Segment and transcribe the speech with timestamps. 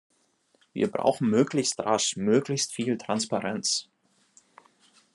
[0.73, 3.87] Wir brauchen möglichst rasch möglichst viel Transparenz.